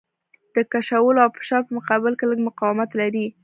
د 0.55 0.57
کشولو 0.71 1.21
او 1.25 1.29
فشار 1.39 1.61
په 1.67 1.71
مقابل 1.77 2.13
کې 2.19 2.25
لږ 2.31 2.39
مقاومت 2.47 2.89
لري. 2.99 3.25